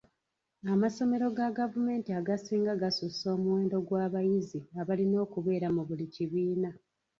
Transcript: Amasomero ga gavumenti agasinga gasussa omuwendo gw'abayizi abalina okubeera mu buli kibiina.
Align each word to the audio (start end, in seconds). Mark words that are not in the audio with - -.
Amasomero 0.73 1.25
ga 1.37 1.47
gavumenti 1.59 2.09
agasinga 2.19 2.79
gasussa 2.81 3.25
omuwendo 3.35 3.75
gw'abayizi 3.87 4.59
abalina 4.79 5.17
okubeera 5.25 5.67
mu 5.75 5.81
buli 5.87 6.05
kibiina. 6.13 6.69